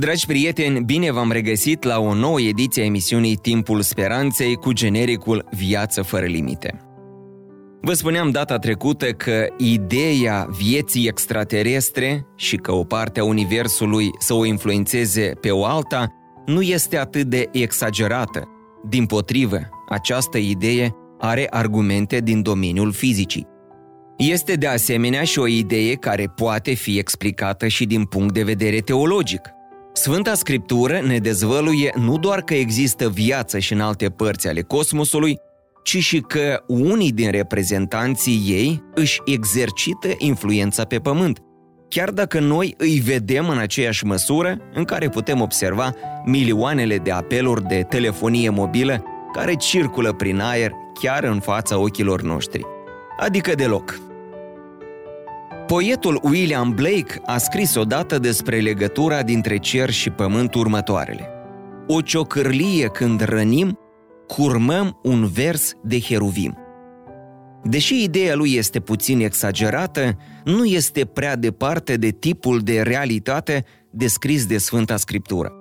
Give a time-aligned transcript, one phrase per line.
[0.00, 5.48] Dragi prieteni, bine v-am regăsit la o nouă ediție a emisiunii Timpul Speranței cu genericul
[5.50, 6.80] Viață fără limite.
[7.80, 14.34] Vă spuneam data trecută că ideea vieții extraterestre și că o parte a Universului să
[14.34, 16.06] o influențeze pe o alta
[16.46, 18.48] nu este atât de exagerată.
[18.88, 23.46] Din potrivă, această idee are argumente din domeniul fizicii.
[24.16, 28.78] Este de asemenea și o idee care poate fi explicată și din punct de vedere
[28.78, 29.40] teologic–
[29.92, 35.38] Sfânta Scriptură ne dezvăluie nu doar că există viață și în alte părți ale cosmosului,
[35.82, 41.38] ci și că unii din reprezentanții ei își exercită influența pe pământ,
[41.88, 45.94] chiar dacă noi îi vedem în aceeași măsură în care putem observa
[46.24, 52.66] milioanele de apeluri de telefonie mobilă care circulă prin aer chiar în fața ochilor noștri.
[53.18, 54.09] Adică deloc.
[55.70, 61.28] Poetul William Blake a scris odată despre legătura dintre cer și pământ următoarele.
[61.86, 63.78] O ciocârlie când rănim,
[64.26, 66.56] curmăm un vers de heruvim.
[67.64, 74.46] Deși ideea lui este puțin exagerată, nu este prea departe de tipul de realitate descris
[74.46, 75.52] de Sfânta Scriptură.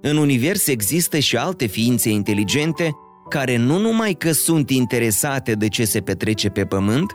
[0.00, 2.90] În univers există și alte ființe inteligente
[3.28, 7.12] care nu numai că sunt interesate de ce se petrece pe pământ,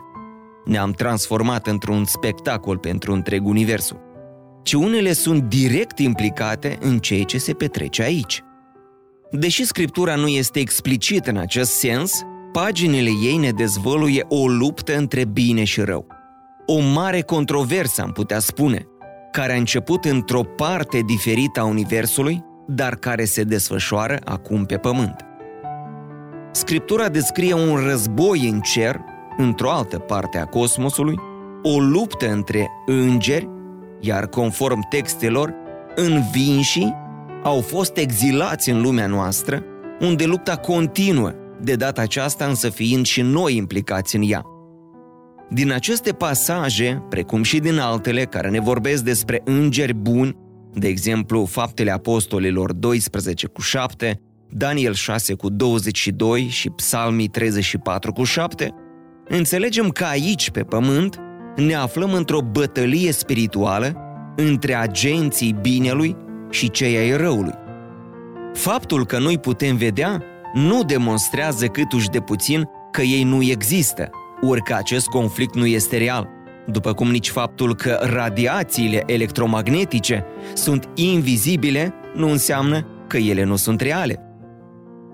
[0.64, 4.00] ne-am transformat într-un spectacol pentru întreg universul,
[4.62, 8.42] ci unele sunt direct implicate în ceea ce se petrece aici.
[9.30, 15.24] Deși scriptura nu este explicită în acest sens, paginile ei ne dezvăluie o luptă între
[15.24, 16.06] bine și rău.
[16.66, 18.86] O mare controversă, am putea spune,
[19.32, 25.24] care a început într-o parte diferită a Universului, dar care se desfășoară acum pe Pământ.
[26.52, 29.00] Scriptura descrie un război în cer
[29.36, 31.18] într-o altă parte a cosmosului,
[31.62, 33.48] o luptă între îngeri,
[34.00, 35.54] iar conform textelor,
[35.94, 36.94] învinșii
[37.42, 39.62] au fost exilați în lumea noastră,
[40.00, 44.44] unde lupta continuă, de data aceasta însă fiind și noi implicați în ea.
[45.50, 50.36] Din aceste pasaje, precum și din altele care ne vorbesc despre îngeri buni,
[50.72, 58.24] de exemplu Faptele Apostolilor 12 cu 7, Daniel 6 cu 22 și Psalmii 34 cu
[58.24, 58.74] 7,
[59.28, 61.20] Înțelegem că aici, pe pământ,
[61.56, 63.96] ne aflăm într-o bătălie spirituală
[64.36, 66.16] între agenții binelui
[66.50, 67.54] și cei ai răului.
[68.52, 70.22] Faptul că noi putem vedea
[70.54, 75.96] nu demonstrează câtuși de puțin că ei nu există, ori că acest conflict nu este
[75.96, 76.28] real,
[76.66, 80.24] după cum nici faptul că radiațiile electromagnetice
[80.54, 84.18] sunt invizibile nu înseamnă că ele nu sunt reale.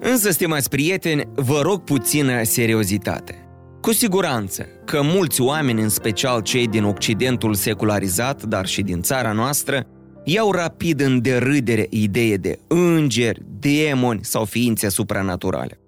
[0.00, 3.39] Însă, stimați prieteni, vă rog puțină seriozitate.
[3.80, 9.32] Cu siguranță că mulți oameni, în special cei din Occidentul secularizat, dar și din țara
[9.32, 9.86] noastră,
[10.24, 15.80] iau rapid în derâdere idee de îngeri, demoni sau ființe supranaturale.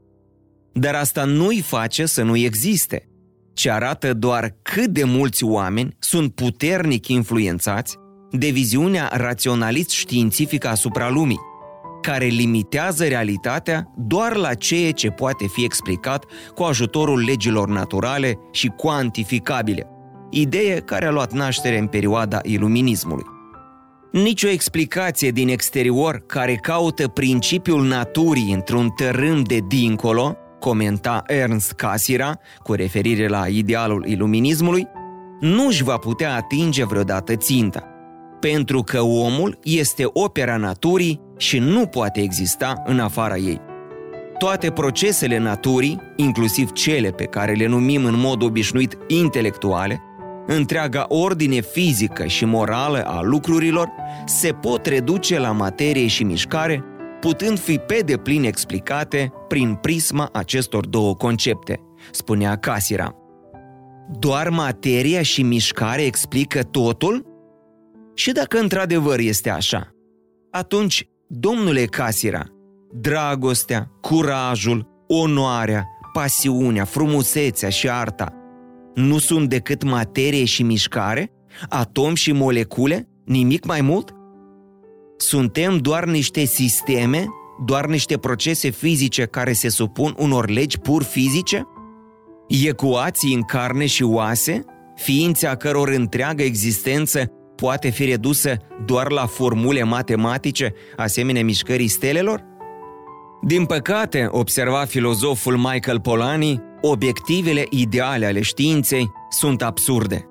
[0.72, 3.08] Dar asta nu-i face să nu existe,
[3.54, 7.97] ci arată doar cât de mulți oameni sunt puternic influențați
[8.30, 11.41] de viziunea raționalist-științifică asupra lumii,
[12.03, 16.25] care limitează realitatea doar la ceea ce poate fi explicat
[16.55, 19.87] cu ajutorul legilor naturale și cuantificabile,
[20.31, 23.25] idee care a luat naștere în perioada iluminismului.
[24.13, 32.39] Nicio explicație din exterior care caută principiul naturii într-un tărâm de dincolo, comenta Ernst Cassira,
[32.63, 34.87] cu referire la idealul iluminismului,
[35.41, 37.91] nu își va putea atinge vreodată ținta,
[38.50, 43.60] pentru că omul este opera naturii și nu poate exista în afara ei.
[44.39, 50.03] Toate procesele naturii, inclusiv cele pe care le numim în mod obișnuit intelectuale,
[50.47, 53.89] întreaga ordine fizică și morală a lucrurilor
[54.27, 56.84] se pot reduce la materie și mișcare,
[57.21, 61.80] putând fi pe deplin explicate prin prisma acestor două concepte,
[62.10, 63.15] spunea Casira.
[64.18, 67.32] Doar materia și mișcare explică totul?
[68.14, 69.91] Și dacă într-adevăr este așa,
[70.50, 72.44] atunci Domnule Casira,
[72.91, 78.36] dragostea, curajul, onoarea, pasiunea, frumusețea și arta
[78.94, 81.32] nu sunt decât materie și mișcare?
[81.68, 83.09] Atom și molecule?
[83.24, 84.14] Nimic mai mult?
[85.16, 87.26] Suntem doar niște sisteme
[87.64, 91.66] doar niște procese fizice care se supun unor legi pur fizice?
[92.66, 94.64] Ecuații în carne și oase?
[94.94, 97.32] Ființe a căror întreagă existență
[97.62, 98.56] poate fi redusă
[98.86, 102.44] doar la formule matematice, asemenea mișcării stelelor?
[103.42, 110.26] Din păcate, observa filozoful Michael Polanyi, obiectivele ideale ale științei sunt absurde.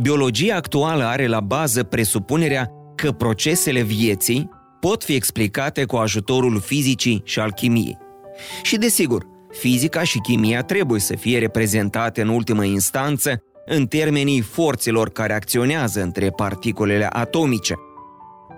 [0.00, 4.48] Biologia actuală are la bază presupunerea că procesele vieții
[4.80, 7.98] pot fi explicate cu ajutorul fizicii și al chimiei.
[8.62, 15.10] Și desigur, fizica și chimia trebuie să fie reprezentate în ultimă instanță în termenii forțelor
[15.10, 17.74] care acționează între particulele atomice.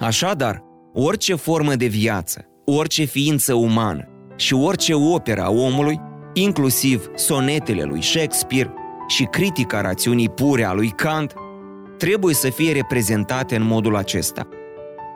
[0.01, 0.65] Așadar,
[0.95, 4.07] orice formă de viață, orice ființă umană
[4.37, 6.01] și orice operă a omului,
[6.33, 8.75] inclusiv sonetele lui Shakespeare
[9.09, 11.35] și critica rațiunii pure a lui Kant,
[11.99, 14.49] trebuie să fie reprezentate în modul acesta.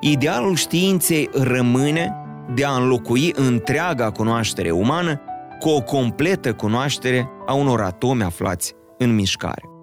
[0.00, 2.14] Idealul științei rămâne
[2.54, 5.20] de a înlocui întreaga cunoaștere umană
[5.58, 9.75] cu o completă cunoaștere a unor atomi aflați în mișcare.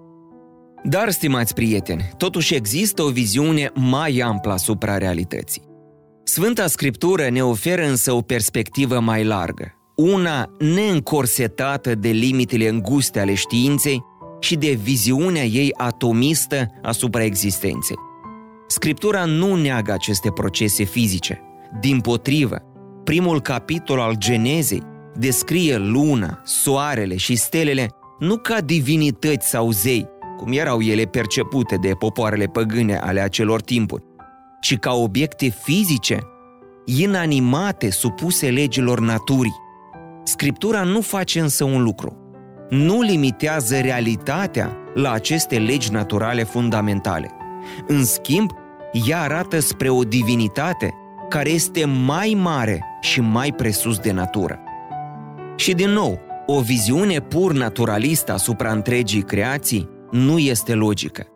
[0.86, 5.62] Dar, stimați prieteni, totuși există o viziune mai amplă asupra realității.
[6.24, 13.34] Sfânta Scriptură ne oferă însă o perspectivă mai largă, una neîncorsetată de limitele înguste ale
[13.34, 14.02] științei
[14.40, 17.96] și de viziunea ei atomistă asupra existenței.
[18.66, 21.40] Scriptura nu neagă aceste procese fizice.
[21.80, 22.62] Din potrivă,
[23.04, 24.82] primul capitol al Genezei
[25.14, 27.88] descrie luna, soarele și stelele
[28.18, 34.04] nu ca divinități sau zei, cum erau ele percepute de popoarele păgâne ale acelor timpuri,
[34.60, 36.18] ci ca obiecte fizice,
[36.84, 39.62] inanimate, supuse legilor naturii.
[40.24, 42.18] Scriptura nu face însă un lucru.
[42.70, 47.30] Nu limitează realitatea la aceste legi naturale fundamentale.
[47.86, 48.50] În schimb,
[49.08, 50.94] ea arată spre o divinitate
[51.28, 54.58] care este mai mare și mai presus de natură.
[55.56, 61.26] Și din nou, o viziune pur naturalistă asupra întregii creații nu este logică.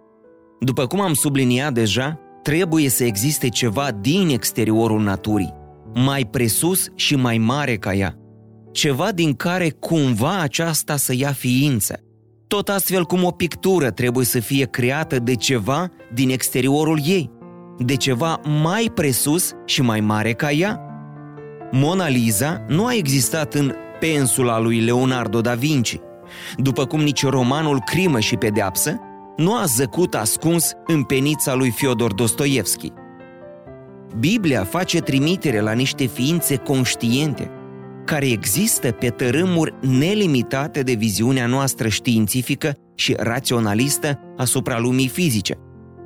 [0.60, 5.54] După cum am subliniat deja, trebuie să existe ceva din exteriorul naturii,
[5.94, 8.14] mai presus și mai mare ca ea,
[8.72, 12.00] ceva din care cumva aceasta să ia ființă.
[12.46, 17.30] Tot astfel cum o pictură trebuie să fie creată de ceva din exteriorul ei,
[17.78, 20.80] de ceva mai presus și mai mare ca ea.
[21.70, 25.98] Mona Lisa nu a existat în pensula lui Leonardo da Vinci,
[26.56, 29.00] după cum nici romanul Crimă și Pedeapsă
[29.36, 32.92] nu a zăcut ascuns în penița lui Fyodor Dostoevski.
[34.18, 37.50] Biblia face trimitere la niște ființe conștiente,
[38.04, 45.54] care există pe tărâmuri nelimitate de viziunea noastră științifică și raționalistă asupra lumii fizice.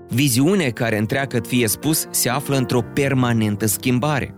[0.09, 4.35] Viziune care, întreagăt fie spus, se află într-o permanentă schimbare.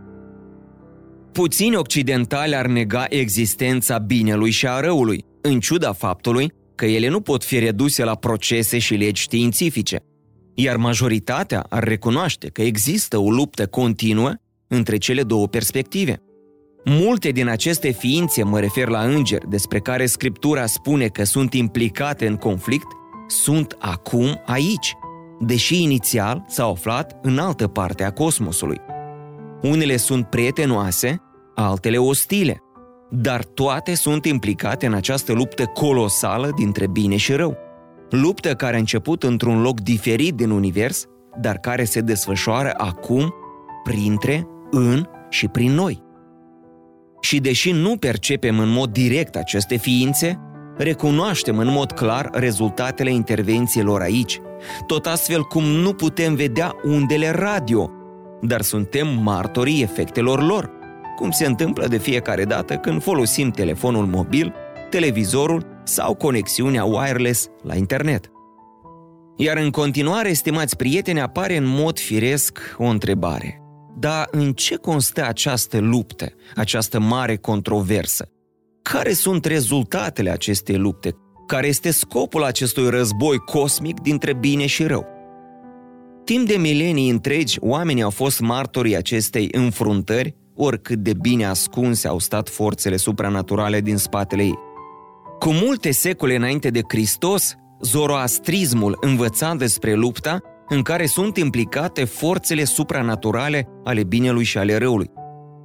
[1.32, 7.20] Puțini occidentali ar nega existența binelui și a răului, în ciuda faptului că ele nu
[7.20, 9.98] pot fi reduse la procese și legi științifice,
[10.54, 14.32] iar majoritatea ar recunoaște că există o luptă continuă
[14.68, 16.16] între cele două perspective.
[16.84, 22.26] Multe din aceste ființe, mă refer la îngeri, despre care Scriptura spune că sunt implicate
[22.26, 22.86] în conflict,
[23.26, 24.92] sunt acum aici,
[25.40, 28.80] deși inițial s-au aflat în altă parte a cosmosului.
[29.62, 31.22] Unele sunt prietenoase,
[31.54, 32.58] altele ostile,
[33.16, 37.56] dar toate sunt implicate în această luptă colosală dintre bine și rău.
[38.10, 41.06] Luptă care a început într-un loc diferit din univers,
[41.40, 43.34] dar care se desfășoară acum
[43.84, 46.02] printre, în și prin noi.
[47.20, 50.40] Și deși nu percepem în mod direct aceste ființe,
[50.76, 54.40] recunoaștem în mod clar rezultatele intervențiilor aici,
[54.86, 57.90] tot astfel cum nu putem vedea undele radio,
[58.40, 60.70] dar suntem martorii efectelor lor,
[61.16, 64.54] cum se întâmplă de fiecare dată când folosim telefonul mobil,
[64.90, 68.30] televizorul sau conexiunea wireless la internet.
[69.36, 73.62] Iar în continuare, stimați prieteni, apare în mod firesc o întrebare.
[73.98, 78.28] Dar în ce constă această luptă, această mare controversă?
[78.82, 81.16] Care sunt rezultatele acestei lupte?
[81.46, 85.06] Care este scopul acestui război cosmic dintre bine și rău?
[86.24, 92.18] Timp de milenii întregi, oamenii au fost martorii acestei înfruntări, oricât de bine ascunse au
[92.18, 94.58] stat forțele supranaturale din spatele ei.
[95.38, 102.64] Cu multe secole înainte de Hristos, zoroastrismul învăța despre lupta în care sunt implicate forțele
[102.64, 105.10] supranaturale ale binelui și ale răului.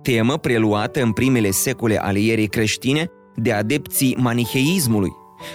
[0.02, 5.12] Temă preluată în primele secole ale ierii creștine de adepții maniheismului,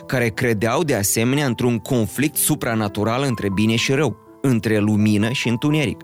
[0.06, 6.02] care credeau de asemenea într-un conflict supranatural între bine și rău, între lumină și întuneric.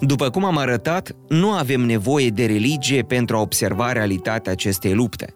[0.00, 5.34] După cum am arătat, nu avem nevoie de religie pentru a observa realitatea acestei lupte.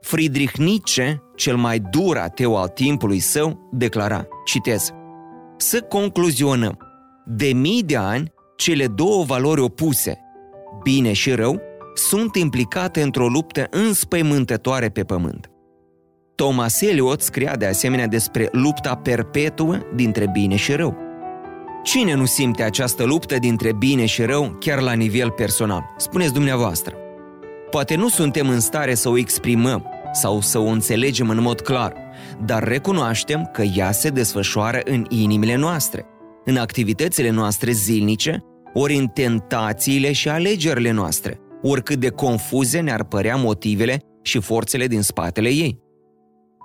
[0.00, 4.90] Friedrich Nietzsche, cel mai dur ateu al timpului său, declara, citez,
[5.56, 6.78] Să concluzionăm,
[7.26, 10.18] de mii de ani, cele două valori opuse,
[10.82, 11.60] bine și rău,
[11.94, 15.50] sunt implicate într-o luptă înspăimântătoare pe pământ.
[16.34, 21.05] Thomas Eliot scria de asemenea despre lupta perpetuă dintre bine și rău.
[21.86, 25.94] Cine nu simte această luptă dintre bine și rău chiar la nivel personal?
[25.96, 26.96] Spuneți dumneavoastră.
[27.70, 31.94] Poate nu suntem în stare să o exprimăm sau să o înțelegem în mod clar,
[32.44, 36.06] dar recunoaștem că ea se desfășoară în inimile noastre,
[36.44, 43.36] în activitățile noastre zilnice, ori în tentațiile și alegerile noastre, oricât de confuze ne-ar părea
[43.36, 45.78] motivele și forțele din spatele ei.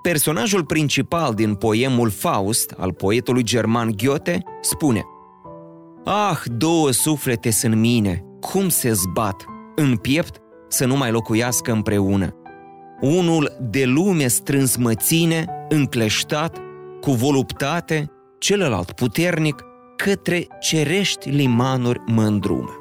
[0.01, 5.05] Personajul principal din poemul Faust al poetului german Goethe spune
[6.05, 12.35] Ah, două suflete sunt mine, cum se zbat, în piept să nu mai locuiască împreună.
[13.01, 16.57] Unul de lume strâns mă ține, încleștat,
[17.01, 19.63] cu voluptate, celălalt puternic,
[19.95, 22.75] către cerești limanuri mă îndrumă.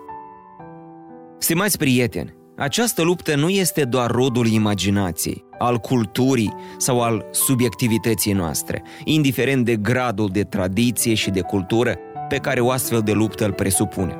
[1.38, 8.82] Stimați prieteni, această luptă nu este doar rodul imaginației, al culturii sau al subiectivității noastre,
[9.04, 11.98] indiferent de gradul de tradiție și de cultură
[12.30, 14.16] pe care o astfel de luptă îl presupune.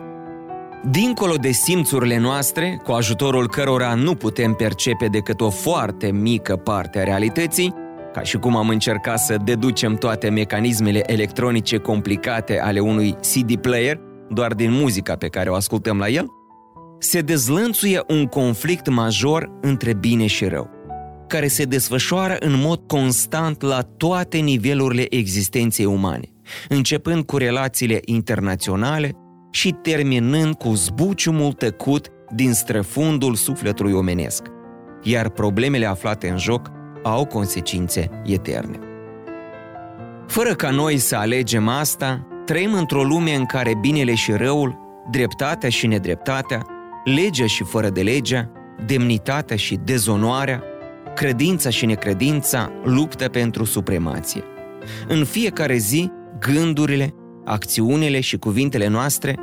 [0.90, 6.98] Dincolo de simțurile noastre, cu ajutorul cărora nu putem percepe decât o foarte mică parte
[6.98, 7.74] a realității,
[8.12, 14.00] ca și cum am încercat să deducem toate mecanismele electronice complicate ale unui CD player
[14.30, 16.26] doar din muzica pe care o ascultăm la el,
[16.98, 20.70] se dezlănțuie un conflict major între bine și rău,
[21.26, 26.29] care se desfășoară în mod constant la toate nivelurile existenței umane,
[26.68, 29.10] începând cu relațiile internaționale
[29.50, 34.46] și terminând cu zbuciumul tăcut din străfundul sufletului omenesc,
[35.02, 36.70] iar problemele aflate în joc
[37.02, 38.78] au consecințe eterne.
[40.26, 44.78] Fără ca noi să alegem asta, trăim într-o lume în care binele și răul,
[45.10, 46.66] dreptatea și nedreptatea,
[47.04, 48.50] legea și fără de legea,
[48.86, 50.62] demnitatea și dezonoarea,
[51.14, 54.42] credința și necredința luptă pentru supremație.
[55.08, 59.34] În fiecare zi, gândurile, acțiunile și cuvintele noastre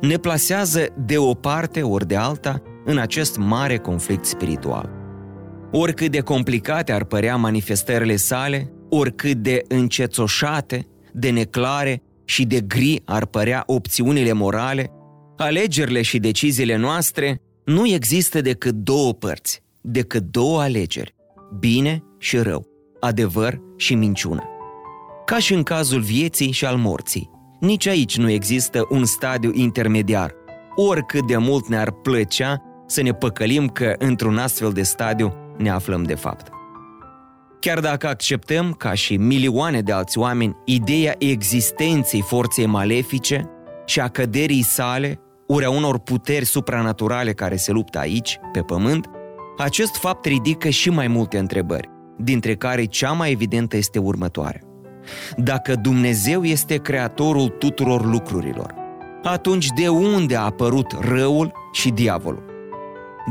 [0.00, 4.90] ne plasează de o parte ori de alta în acest mare conflict spiritual.
[5.72, 13.02] Oricât de complicate ar părea manifestările sale, oricât de încețoșate, de neclare și de gri
[13.04, 14.90] ar părea opțiunile morale,
[15.36, 21.14] alegerile și deciziile noastre nu există decât două părți, decât două alegeri,
[21.58, 22.66] bine și rău,
[23.00, 24.53] adevăr și minciună.
[25.24, 30.34] Ca și în cazul vieții și al morții, nici aici nu există un stadiu intermediar,
[30.74, 36.02] oricât de mult ne-ar plăcea să ne păcălim că într-un astfel de stadiu ne aflăm
[36.02, 36.48] de fapt.
[37.60, 43.50] Chiar dacă acceptăm, ca și milioane de alți oameni, ideea existenței forței malefice
[43.86, 49.10] și a căderii sale, ori a unor puteri supranaturale care se luptă aici, pe pământ,
[49.58, 54.73] acest fapt ridică și mai multe întrebări, dintre care cea mai evidentă este următoarea.
[55.36, 58.74] Dacă Dumnezeu este creatorul tuturor lucrurilor,
[59.22, 62.44] atunci de unde a apărut răul și diavolul?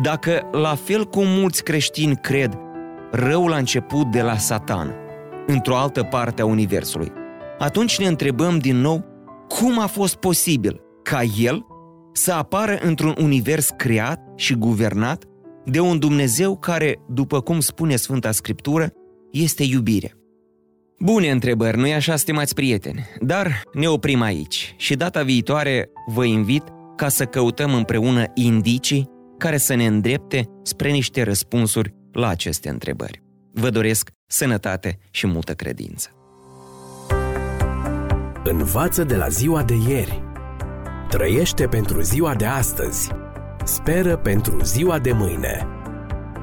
[0.02, 2.58] Dacă, la fel cum mulți creștini cred,
[3.12, 4.94] răul a început de la Satan,
[5.48, 7.12] într-o altă parte a Universului,
[7.58, 9.06] atunci ne întrebăm din nou
[9.48, 11.66] cum a fost posibil ca el
[12.12, 15.24] să apară într-un univers creat și guvernat
[15.66, 18.90] de un Dumnezeu care, după cum spune Sfânta Scriptură,
[19.32, 20.14] este iubire.
[21.00, 23.08] Bune întrebări, nu-i așa, stimați prieteni?
[23.20, 26.64] Dar ne oprim aici și data viitoare vă invit
[26.96, 33.22] ca să căutăm împreună indicii care să ne îndrepte spre niște răspunsuri la aceste întrebări.
[33.54, 36.10] Vă doresc sănătate și multă credință.
[38.44, 40.24] Învață de la ziua de ieri.
[41.10, 43.10] Trăiește pentru ziua de astăzi.
[43.64, 45.68] Speră pentru ziua de mâine.